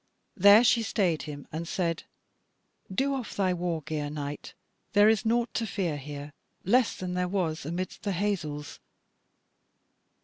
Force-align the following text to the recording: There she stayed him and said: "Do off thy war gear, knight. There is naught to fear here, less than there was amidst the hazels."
There 0.35 0.63
she 0.63 0.81
stayed 0.81 1.21
him 1.21 1.47
and 1.51 1.67
said: 1.67 2.05
"Do 2.91 3.13
off 3.13 3.35
thy 3.35 3.53
war 3.53 3.83
gear, 3.83 4.09
knight. 4.09 4.55
There 4.93 5.07
is 5.07 5.27
naught 5.27 5.53
to 5.53 5.67
fear 5.67 5.97
here, 5.97 6.33
less 6.65 6.95
than 6.95 7.13
there 7.13 7.27
was 7.27 7.67
amidst 7.67 8.01
the 8.01 8.13
hazels." 8.13 8.79